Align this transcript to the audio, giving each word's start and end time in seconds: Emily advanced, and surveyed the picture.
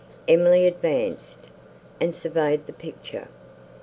Emily 0.27 0.65
advanced, 0.65 1.41
and 1.99 2.15
surveyed 2.15 2.65
the 2.65 2.73
picture. 2.73 3.27